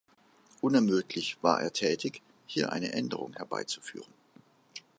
[0.61, 4.11] Unermüdlich war er tätig, hier eine Änderung herbeizuführen.